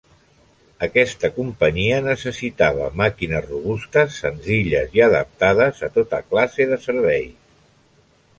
Aquesta 0.85 1.29
companyia 1.33 1.99
necessitava 2.07 2.87
màquines 3.01 3.45
robustes, 3.51 4.17
senzilles 4.25 4.97
i 5.01 5.05
adaptades 5.09 5.85
a 5.91 5.91
tota 6.01 6.23
classe 6.33 6.69
de 6.75 6.81
serveis. 6.89 7.39